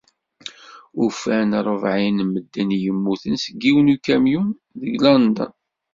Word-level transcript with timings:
Ufan 1.05 1.51
rebɛin 1.67 2.17
n 2.23 2.27
medden 2.31 2.75
i 2.77 2.77
yemmuten 2.83 3.33
deg 3.43 3.55
yiwen 3.63 3.93
ukamyun, 3.95 4.47
deg 4.81 4.93
London. 5.05 5.51